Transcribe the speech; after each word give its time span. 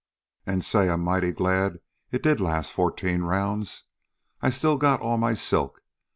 "An', 0.47 0.61
say. 0.61 0.89
I 0.89 0.93
'm 0.95 1.01
mighty 1.03 1.31
glad 1.31 1.77
it 2.09 2.23
did 2.23 2.41
last 2.41 2.71
fourteen 2.71 3.21
rounds. 3.21 3.83
I 4.41 4.49
still 4.49 4.77
got 4.77 4.99
all 4.99 5.17
my 5.19 5.35
silk. 5.35 5.83